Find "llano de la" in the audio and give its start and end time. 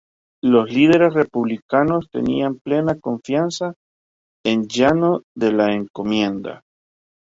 4.67-5.75